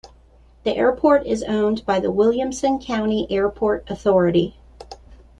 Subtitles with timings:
[0.63, 4.57] The airport is owned by the Williamson County Airport Authority.